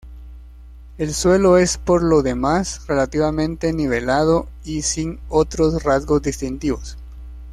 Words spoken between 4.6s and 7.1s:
y sin otros rasgos distintivos.